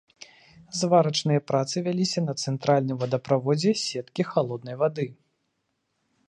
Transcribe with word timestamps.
Зварачныя 0.79 1.41
працы 1.51 1.75
вяліся 1.87 2.19
на 2.29 2.33
цэнтральным 2.45 2.97
вадаправодзе 3.03 3.71
сеткі 3.85 4.21
халоднай 4.31 4.75
вады. 4.83 5.07